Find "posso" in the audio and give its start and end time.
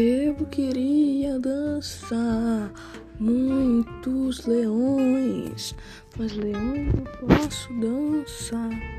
7.26-7.72